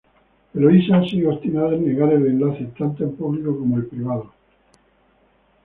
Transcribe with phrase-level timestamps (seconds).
[0.55, 4.33] Eloísa sigue obstinada en negar el enlace, tanto en público como el privado.